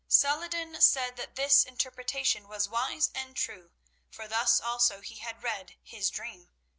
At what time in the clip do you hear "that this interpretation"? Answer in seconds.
1.17-2.47